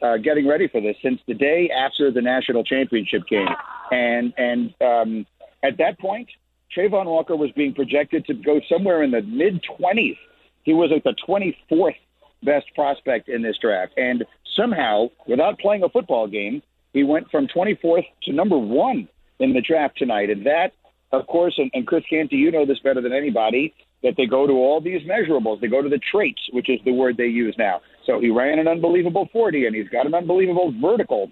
[0.02, 3.48] uh, getting ready for this since the day after the national championship game,
[3.90, 5.26] and and um,
[5.62, 6.28] at that point,
[6.76, 10.18] Travon Walker was being projected to go somewhere in the mid 20s.
[10.62, 11.96] He was like the 24th
[12.42, 13.92] best prospect in this draft.
[13.96, 14.24] And
[14.56, 19.08] somehow, without playing a football game, he went from 24th to number one
[19.40, 20.30] in the draft tonight.
[20.30, 20.72] And that,
[21.12, 24.46] of course, and, and Chris Canty, you know this better than anybody, that they go
[24.46, 25.60] to all these measurables.
[25.60, 27.80] They go to the traits, which is the word they use now.
[28.08, 31.30] So he ran an unbelievable 40, and he's got an unbelievable vertical.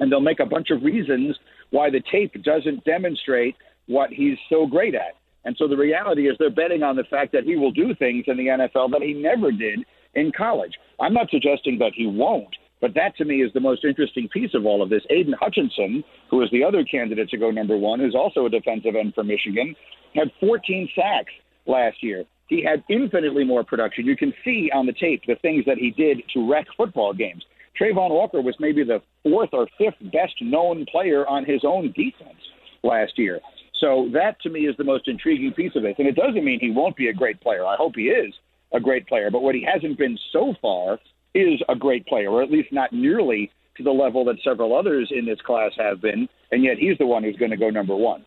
[0.00, 1.36] And they'll make a bunch of reasons
[1.70, 3.54] why the tape doesn't demonstrate
[3.86, 5.14] what he's so great at.
[5.44, 8.24] And so the reality is they're betting on the fact that he will do things
[8.26, 9.78] in the NFL that he never did
[10.14, 10.72] in college.
[10.98, 14.50] I'm not suggesting that he won't, but that to me is the most interesting piece
[14.54, 15.02] of all of this.
[15.10, 18.96] Aidan Hutchinson, who is the other candidate to go number one, who's also a defensive
[18.96, 19.76] end for Michigan,
[20.14, 21.32] had 14 sacks
[21.66, 22.24] last year.
[22.50, 24.04] He had infinitely more production.
[24.04, 27.44] You can see on the tape the things that he did to wreck football games.
[27.80, 32.40] Travon Walker was maybe the fourth or fifth best known player on his own defense
[32.82, 33.38] last year.
[33.80, 35.94] So that to me is the most intriguing piece of it.
[35.98, 37.64] And it doesn't mean he won't be a great player.
[37.64, 38.34] I hope he is
[38.74, 39.30] a great player.
[39.30, 40.98] But what he hasn't been so far
[41.34, 45.12] is a great player, or at least not nearly to the level that several others
[45.16, 46.28] in this class have been.
[46.50, 48.24] And yet he's the one who's going to go number one.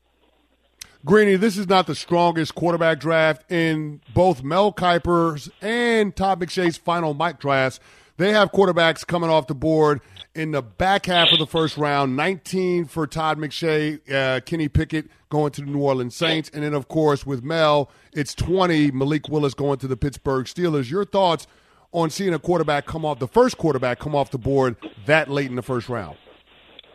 [1.06, 6.78] Greeny, this is not the strongest quarterback draft in both Mel Kiper's and Todd McShay's
[6.78, 7.82] final mock drafts.
[8.16, 10.00] They have quarterbacks coming off the board
[10.34, 15.10] in the back half of the first round 19 for Todd McShay, uh, Kenny Pickett
[15.30, 16.50] going to the New Orleans Saints.
[16.54, 20.90] And then, of course, with Mel, it's 20, Malik Willis going to the Pittsburgh Steelers.
[20.90, 21.48] Your thoughts
[21.92, 25.50] on seeing a quarterback come off, the first quarterback come off the board that late
[25.50, 26.18] in the first round?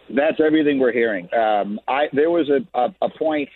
[0.08, 1.28] That's everything we're hearing.
[1.34, 3.48] Um, I There was a, a, a point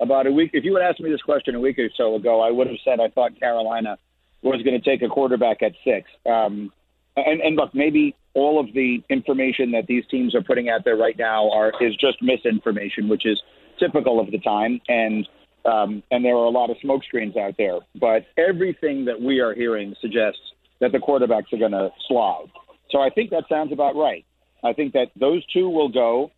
[0.00, 0.50] about a week.
[0.52, 2.76] If you had asked me this question a week or so ago, I would have
[2.84, 3.98] said I thought Carolina
[4.42, 6.10] was going to take a quarterback at six.
[6.26, 6.72] Um,
[7.16, 10.96] and, and look, maybe all of the information that these teams are putting out there
[10.96, 13.40] right now are is just misinformation, which is
[13.78, 14.80] typical of the time.
[14.88, 15.28] And
[15.66, 17.80] um, and there are a lot of smoke screens out there.
[17.94, 20.40] But everything that we are hearing suggests
[20.80, 22.46] that the quarterbacks are going to slide.
[22.90, 24.24] So I think that sounds about right.
[24.64, 26.30] I think that those two will go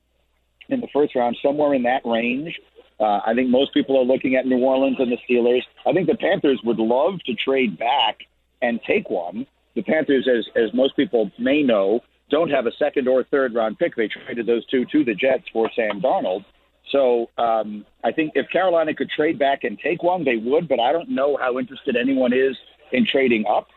[0.69, 2.59] in the first round, somewhere in that range.
[3.03, 5.63] Uh, I think most people are looking at New Orleans and the Steelers.
[5.85, 8.19] I think the Panthers would love to trade back
[8.63, 13.09] and take one the Panthers, as as most people may know, don't have a second
[13.09, 13.97] or third round pick.
[13.97, 16.45] They traded those two to the Jets for Sam Darnold.
[16.91, 20.69] So um, I think if Carolina could trade back and take one, they would.
[20.69, 22.57] But I don't know how interested anyone is
[22.93, 23.69] in trading up,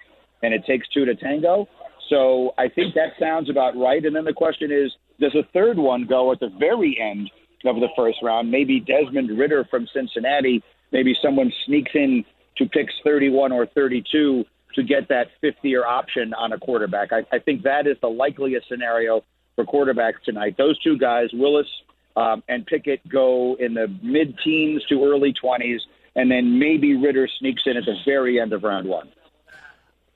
[0.44, 1.68] and it takes two to tango.
[2.10, 4.04] So I think that sounds about right.
[4.04, 7.32] And then the question is, does a third one go at the very end
[7.68, 8.52] of the first round?
[8.52, 10.64] Maybe Desmond Ridder from Cincinnati.
[10.92, 12.24] Maybe someone sneaks in
[12.58, 14.46] to picks 31 or 32
[14.76, 17.12] to get that fifth year option on a quarterback.
[17.12, 19.24] I, I think that is the likeliest scenario
[19.56, 20.56] for quarterbacks tonight.
[20.58, 21.68] Those two guys, Willis
[22.16, 25.80] um, and Pickett, go in the mid teens to early 20s.
[26.16, 29.10] and then maybe Ritter sneaks in at the very end of round one.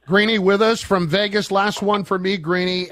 [0.05, 1.51] Greeny with us from Vegas.
[1.51, 2.89] Last one for me, Greeny.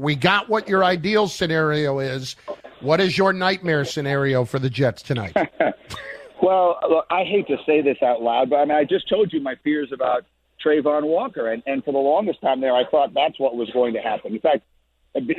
[0.00, 2.36] We got what your ideal scenario is.
[2.84, 5.34] What is your nightmare scenario for the Jets tonight?
[6.42, 9.32] well, look, I hate to say this out loud, but I mean, I just told
[9.32, 10.26] you my fears about
[10.62, 13.94] Travon Walker, and, and for the longest time there, I thought that's what was going
[13.94, 14.34] to happen.
[14.34, 14.64] In fact,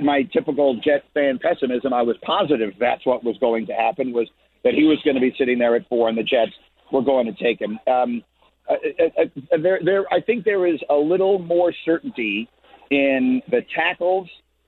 [0.02, 4.28] my typical Jet fan pessimism, I was positive that's what was going to happen was
[4.64, 6.54] that he was going to be sitting there at four, and the Jets
[6.92, 7.78] were going to take him.
[7.86, 8.24] Um,
[8.68, 12.50] uh, uh, uh, there, there, I think there is a little more certainty
[12.90, 14.28] in the tackles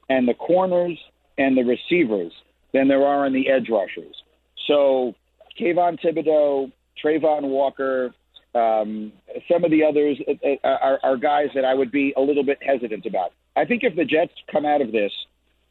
[0.09, 0.99] and the corners
[1.39, 2.31] and the receivers
[2.73, 4.15] than there are in the edge rushers.
[4.67, 5.13] So,
[5.59, 6.71] Kayvon Thibodeaux,
[7.03, 8.13] Travon Walker,
[8.55, 9.11] um,
[9.51, 10.19] some of the others
[10.63, 13.31] are, are guys that I would be a little bit hesitant about.
[13.55, 15.11] I think if the Jets come out of this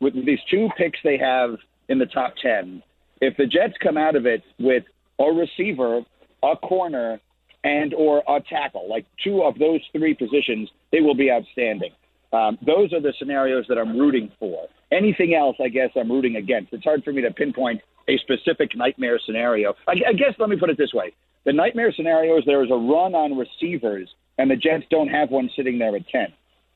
[0.01, 1.57] with these two picks they have
[1.89, 2.83] in the top 10,
[3.21, 4.85] if the Jets come out of it with
[5.19, 6.03] a receiver,
[6.43, 7.21] a corner,
[7.65, 11.91] and or a tackle, like two of those three positions, they will be outstanding.
[12.33, 14.67] Um, those are the scenarios that I'm rooting for.
[14.93, 16.73] Anything else, I guess, I'm rooting against.
[16.73, 19.75] It's hard for me to pinpoint a specific nightmare scenario.
[19.89, 21.13] I, I guess let me put it this way:
[21.45, 25.31] the nightmare scenario is there is a run on receivers, and the Jets don't have
[25.31, 26.29] one sitting there at ten.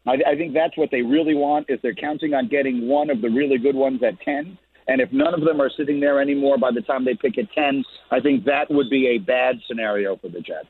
[0.06, 1.70] I, I think that's what they really want.
[1.70, 4.58] Is they're counting on getting one of the really good ones at ten,
[4.90, 7.52] and if none of them are sitting there anymore by the time they pick at
[7.52, 10.66] 10, I think that would be a bad scenario for the Jets.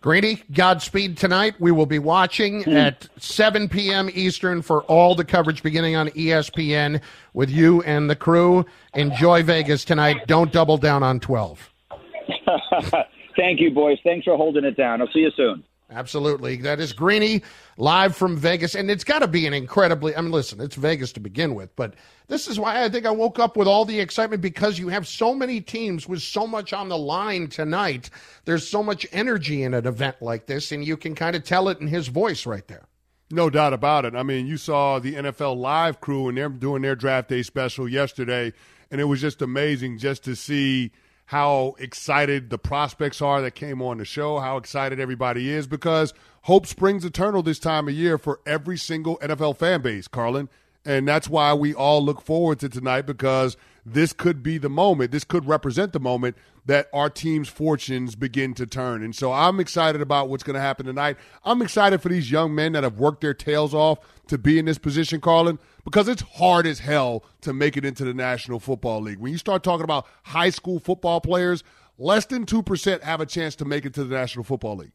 [0.00, 1.54] Greeny, Godspeed tonight.
[1.58, 2.74] We will be watching mm.
[2.74, 4.08] at 7 p.m.
[4.14, 7.02] Eastern for all the coverage beginning on ESPN
[7.34, 8.64] with you and the crew.
[8.94, 10.26] Enjoy Vegas tonight.
[10.26, 11.70] Don't double down on 12.
[13.36, 13.98] Thank you, boys.
[14.02, 15.02] Thanks for holding it down.
[15.02, 15.62] I'll see you soon.
[15.90, 16.56] Absolutely.
[16.56, 17.42] That is Greeny
[17.76, 18.74] live from Vegas.
[18.74, 21.74] And it's got to be an incredibly, I mean, listen, it's Vegas to begin with,
[21.74, 21.94] but
[22.28, 25.08] this is why I think I woke up with all the excitement because you have
[25.08, 28.08] so many teams with so much on the line tonight.
[28.44, 31.68] There's so much energy in an event like this, and you can kind of tell
[31.68, 32.86] it in his voice right there.
[33.32, 34.14] No doubt about it.
[34.14, 37.88] I mean, you saw the NFL Live crew and they're doing their draft day special
[37.88, 38.52] yesterday,
[38.90, 40.92] and it was just amazing just to see
[41.30, 46.12] how excited the prospects are that came on the show, how excited everybody is, because
[46.42, 50.48] hope springs eternal this time of year for every single NFL fan base, Carlin.
[50.84, 53.56] And that's why we all look forward to tonight because
[53.86, 55.12] this could be the moment.
[55.12, 56.36] This could represent the moment
[56.66, 59.02] that our team's fortunes begin to turn.
[59.02, 61.16] And so I'm excited about what's going to happen tonight.
[61.44, 63.98] I'm excited for these young men that have worked their tails off
[64.28, 68.04] to be in this position, Carlin, because it's hard as hell to make it into
[68.04, 69.18] the National Football League.
[69.18, 71.64] When you start talking about high school football players,
[71.98, 74.92] less than 2% have a chance to make it to the National Football League.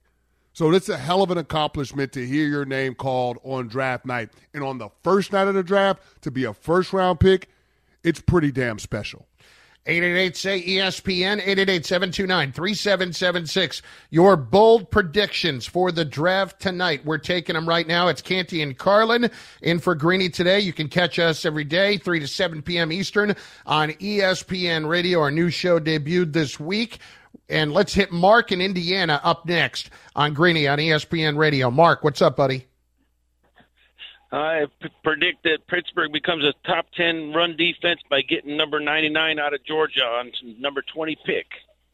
[0.54, 4.30] So it's a hell of an accomplishment to hear your name called on draft night.
[4.54, 7.50] And on the first night of the draft, to be a first round pick,
[8.06, 9.28] it's pretty damn special.
[9.88, 13.82] 888 say ESPN, 888 729 3776.
[14.10, 17.06] Your bold predictions for the draft tonight.
[17.06, 18.08] We're taking them right now.
[18.08, 19.30] It's Canty and Carlin
[19.62, 20.60] in for Greeny today.
[20.60, 22.92] You can catch us every day, 3 to 7 p.m.
[22.92, 23.36] Eastern
[23.68, 25.20] on ESPN Radio.
[25.20, 26.98] Our new show debuted this week.
[27.48, 31.70] And let's hit Mark in Indiana up next on Greeny on ESPN Radio.
[31.70, 32.66] Mark, what's up, buddy?
[34.36, 39.40] I p- predict that Pittsburgh becomes a top 10 run defense by getting number 99
[39.40, 41.46] out of Georgia on number 20 pick.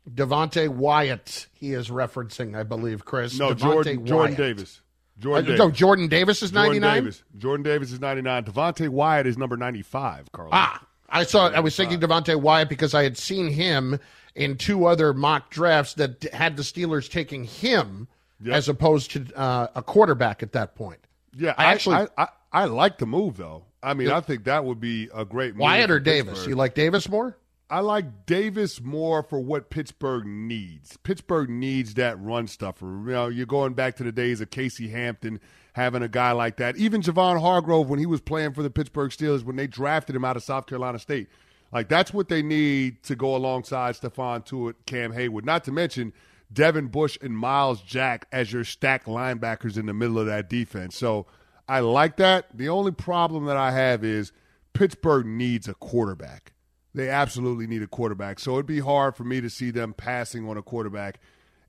[0.10, 3.38] Devonte Wyatt, he is referencing, I believe, Chris.
[3.38, 4.82] No, Jordan, Jordan Davis.
[5.20, 5.60] Jordan Uh, Davis.
[5.60, 6.82] no, Jordan Davis is 99?
[6.82, 7.24] Jordan Davis.
[7.38, 8.44] Jordan Davis is 99.
[8.46, 10.50] Devonte Wyatt is number 95, Carl.
[10.52, 11.50] Ah, I saw.
[11.50, 14.00] I was thinking Devonte Wyatt because I had seen him
[14.34, 18.08] in two other mock drafts that had the Steelers taking him
[18.44, 18.56] Yep.
[18.56, 20.98] as opposed to uh, a quarterback at that point.
[21.36, 23.64] Yeah, I I actually- I, I, I like the move though.
[23.84, 24.18] I mean, Yeah.
[24.18, 26.34] I think that would be a great move Wyatt or Davis?
[26.34, 26.50] Pittsburgh.
[26.50, 27.38] You like Davis more?
[27.70, 30.98] I like Davis more for what Pittsburgh needs.
[30.98, 32.86] Pittsburgh needs that run stuffer.
[32.86, 35.40] You know, you're going back to the days of Casey Hampton
[35.74, 36.76] having a guy like that.
[36.76, 40.26] Even Javon Hargrave when he was playing for the Pittsburgh Steelers when they drafted him
[40.26, 41.30] out of South Carolina State.
[41.72, 45.46] Like that's what they need to go alongside Stephon Tuitt, Cam Heyward.
[45.46, 46.12] Not to mention
[46.52, 50.98] Devin Bush and Myles Jack as your stacked linebackers in the middle of that defense.
[50.98, 51.28] So
[51.68, 52.58] I like that.
[52.58, 54.32] The only problem that I have is
[54.74, 56.54] Pittsburgh needs a quarterback.
[56.94, 58.40] They absolutely need a quarterback.
[58.40, 61.20] So it'd be hard for me to see them passing on a quarterback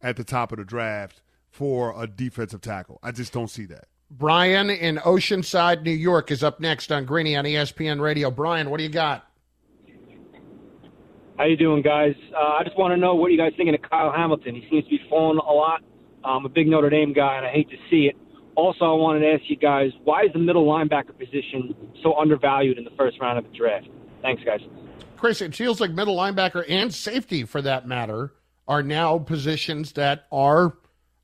[0.02, 2.98] at the top of the draft for a defensive tackle.
[3.02, 3.86] I just don't see that.
[4.10, 8.30] Brian in Oceanside, New York, is up next on Greeny on ESPN Radio.
[8.30, 9.26] Brian, what do you got?
[11.43, 12.14] How you doing, guys?
[12.32, 14.55] Uh, I just want to know what you guys thinking of Kyle Hamilton.
[14.55, 15.80] He seems to be falling a lot.
[16.22, 18.16] I'm a big Notre Dame guy, and I hate to see it.
[18.55, 22.78] Also, I wanted to ask you guys, why is the middle linebacker position so undervalued
[22.78, 23.88] in the first round of the draft?
[24.22, 24.61] Thanks, guys.
[25.16, 28.34] Chris, it feels like middle linebacker and safety, for that matter,
[28.68, 30.78] are now positions that are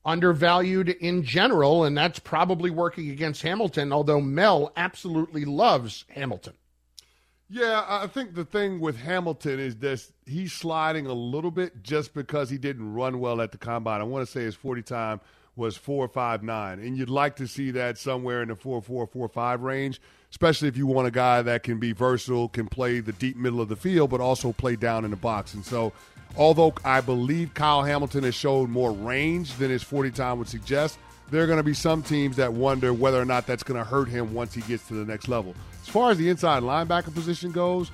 [0.05, 6.55] undervalued in general, and that's probably working against Hamilton, although Mel absolutely loves Hamilton.
[7.51, 12.13] Yeah, I think the thing with Hamilton is that he's sliding a little bit just
[12.13, 14.03] because he didn't run well at the combine.
[14.03, 15.21] I want to say his 40 time
[15.57, 19.63] was 459, and you'd like to see that somewhere in the 4 4 4 5
[19.63, 19.99] range,
[20.31, 23.63] especially if you want a guy that can be versatile, can play the deep middle
[23.63, 25.55] of the field, but also play down in the box.
[25.55, 25.95] And so,
[26.37, 30.99] although I believe Kyle Hamilton has showed more range than his 40 time would suggest,
[31.31, 33.89] there are going to be some teams that wonder whether or not that's going to
[33.89, 35.55] hurt him once he gets to the next level.
[35.89, 37.91] As far as the inside linebacker position goes,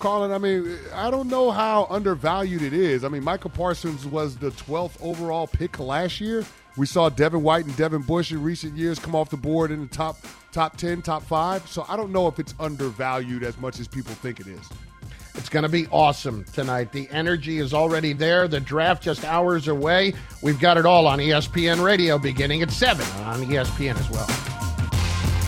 [0.00, 3.04] Carlin, I mean, I don't know how undervalued it is.
[3.04, 6.44] I mean, Micah Parsons was the 12th overall pick last year.
[6.76, 9.80] We saw Devin White and Devin Bush in recent years come off the board in
[9.80, 10.18] the top
[10.50, 11.68] top 10, top 5.
[11.68, 14.68] So I don't know if it's undervalued as much as people think it is.
[15.36, 16.90] It's going to be awesome tonight.
[16.90, 18.48] The energy is already there.
[18.48, 20.14] The draft just hours away.
[20.42, 24.55] We've got it all on ESPN Radio beginning at 7 on ESPN as well.